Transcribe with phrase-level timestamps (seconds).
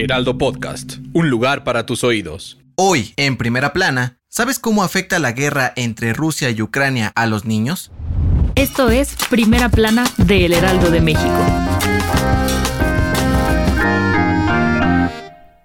[0.00, 2.58] Heraldo Podcast, un lugar para tus oídos.
[2.74, 7.44] Hoy, en primera plana, ¿sabes cómo afecta la guerra entre Rusia y Ucrania a los
[7.44, 7.92] niños?
[8.54, 11.79] Esto es Primera Plana de El Heraldo de México.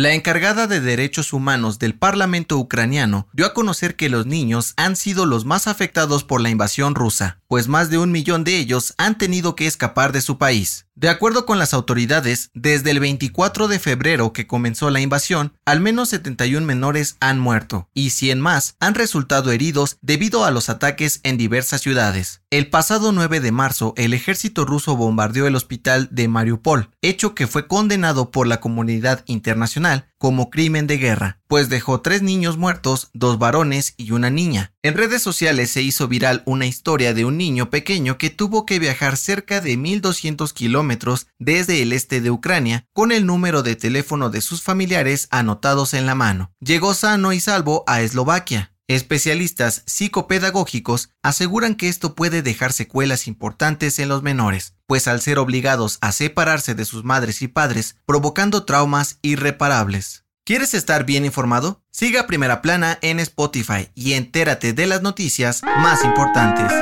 [0.00, 4.96] La encargada de derechos humanos del Parlamento ucraniano dio a conocer que los niños han
[4.96, 8.94] sido los más afectados por la invasión rusa, pues más de un millón de ellos
[8.96, 10.86] han tenido que escapar de su país.
[10.94, 15.80] De acuerdo con las autoridades, desde el 24 de febrero que comenzó la invasión, al
[15.80, 21.20] menos 71 menores han muerto y 100 más han resultado heridos debido a los ataques
[21.22, 22.42] en diversas ciudades.
[22.50, 27.46] El pasado 9 de marzo, el ejército ruso bombardeó el hospital de Mariupol, hecho que
[27.46, 33.10] fue condenado por la comunidad internacional como crimen de guerra, pues dejó tres niños muertos,
[33.14, 34.72] dos varones y una niña.
[34.82, 38.78] En redes sociales se hizo viral una historia de un niño pequeño que tuvo que
[38.78, 44.30] viajar cerca de 1200 kilómetros desde el este de Ucrania con el número de teléfono
[44.30, 46.52] de sus familiares anotados en la mano.
[46.60, 48.72] Llegó sano y salvo a Eslovaquia.
[48.90, 55.38] Especialistas psicopedagógicos aseguran que esto puede dejar secuelas importantes en los menores, pues al ser
[55.38, 60.24] obligados a separarse de sus madres y padres, provocando traumas irreparables.
[60.44, 61.84] ¿Quieres estar bien informado?
[61.92, 66.72] Siga Primera Plana en Spotify y entérate de las noticias más importantes.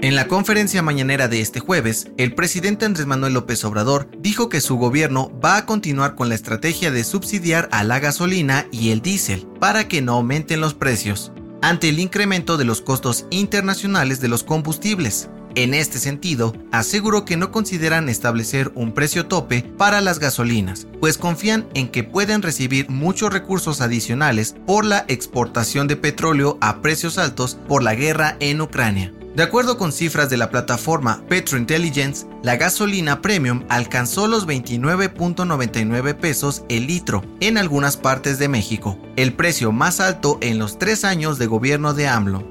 [0.00, 4.60] En la conferencia mañanera de este jueves, el presidente Andrés Manuel López Obrador dijo que
[4.60, 9.02] su gobierno va a continuar con la estrategia de subsidiar a la gasolina y el
[9.02, 11.32] diésel para que no aumenten los precios,
[11.62, 15.30] ante el incremento de los costos internacionales de los combustibles.
[15.56, 21.18] En este sentido, aseguró que no consideran establecer un precio tope para las gasolinas, pues
[21.18, 27.18] confían en que pueden recibir muchos recursos adicionales por la exportación de petróleo a precios
[27.18, 29.12] altos por la guerra en Ucrania.
[29.38, 36.64] De acuerdo con cifras de la plataforma Petrointelligence, la gasolina premium alcanzó los 29.99 pesos
[36.68, 41.38] el litro en algunas partes de México, el precio más alto en los tres años
[41.38, 42.42] de gobierno de AMLO.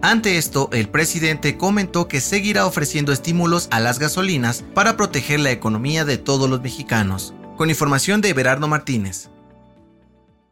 [0.00, 5.50] Ante esto, el presidente comentó que seguirá ofreciendo estímulos a las gasolinas para proteger la
[5.50, 7.34] economía de todos los mexicanos.
[7.58, 9.28] Con información de Berardo Martínez.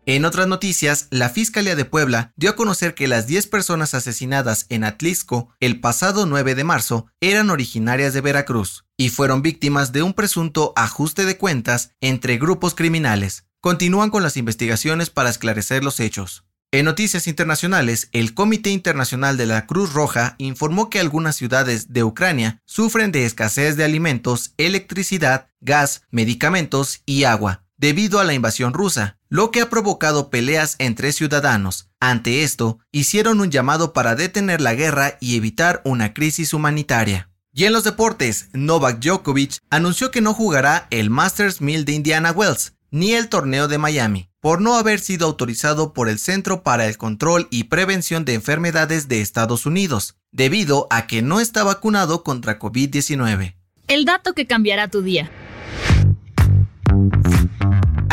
[0.09, 4.65] En otras noticias, la Fiscalía de Puebla dio a conocer que las 10 personas asesinadas
[4.71, 10.03] en Atlisco el pasado 9 de marzo eran originarias de Veracruz y fueron víctimas de
[10.03, 13.45] un presunto ajuste de cuentas entre grupos criminales.
[13.61, 16.47] Continúan con las investigaciones para esclarecer los hechos.
[16.73, 22.03] En noticias internacionales, el Comité Internacional de la Cruz Roja informó que algunas ciudades de
[22.03, 28.75] Ucrania sufren de escasez de alimentos, electricidad, gas, medicamentos y agua debido a la invasión
[28.75, 31.89] rusa, lo que ha provocado peleas entre ciudadanos.
[32.01, 37.31] Ante esto, hicieron un llamado para detener la guerra y evitar una crisis humanitaria.
[37.53, 42.33] Y en los deportes, Novak Djokovic anunció que no jugará el Masters 1000 de Indiana
[42.33, 46.87] Wells ni el torneo de Miami, por no haber sido autorizado por el Centro para
[46.87, 52.23] el Control y Prevención de Enfermedades de Estados Unidos, debido a que no está vacunado
[52.23, 53.57] contra COVID-19.
[53.89, 55.31] El dato que cambiará tu día.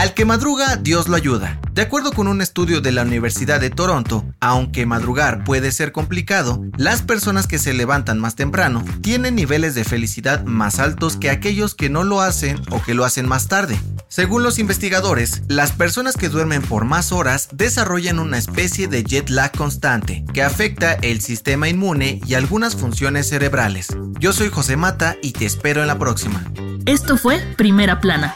[0.05, 1.59] Al que madruga, Dios lo ayuda.
[1.73, 6.63] De acuerdo con un estudio de la Universidad de Toronto, aunque madrugar puede ser complicado,
[6.77, 11.73] las personas que se levantan más temprano tienen niveles de felicidad más altos que aquellos
[11.73, 13.79] que no lo hacen o que lo hacen más tarde.
[14.07, 19.31] Según los investigadores, las personas que duermen por más horas desarrollan una especie de jet
[19.31, 23.87] lag constante que afecta el sistema inmune y algunas funciones cerebrales.
[24.19, 26.43] Yo soy José Mata y te espero en la próxima.
[26.85, 28.35] Esto fue Primera Plana